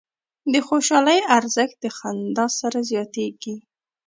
[0.51, 3.55] د خوشحالۍ ارزښت د خندا سره زیاتېږي.